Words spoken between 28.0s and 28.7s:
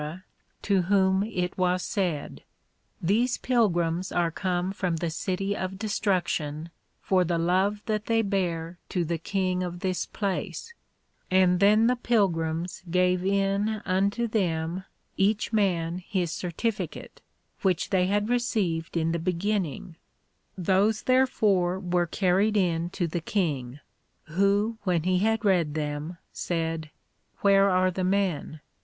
men?